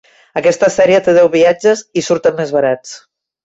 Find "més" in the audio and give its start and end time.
2.43-2.59